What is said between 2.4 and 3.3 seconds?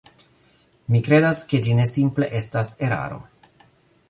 estas eraro.